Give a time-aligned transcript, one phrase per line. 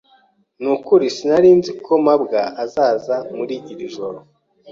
[0.61, 4.17] Nukuri sinari nzi ko mabwa azaza muri iri joro.